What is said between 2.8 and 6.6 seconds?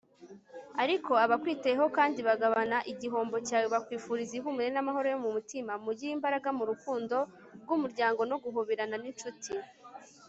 igihombo cyawe bakwifuriza ihumure n'amahoro yo mumutima mugire imbaraga